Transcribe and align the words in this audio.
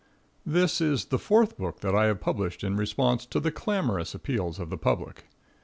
This 0.47 0.81
is 0.81 1.05
the 1.05 1.19
fourth 1.19 1.59
book 1.59 1.81
that 1.81 1.93
I 1.93 2.05
have 2.05 2.19
published 2.21 2.63
in 2.63 2.75
response 2.75 3.23
to 3.27 3.39
the 3.39 3.51
clamorous 3.51 4.15
appeals 4.15 4.57
of 4.57 4.71
the 4.71 4.75
public. 4.79 5.25